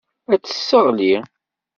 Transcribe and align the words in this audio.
Ad 0.33 0.39
tt-tesseɣli. 0.41 1.13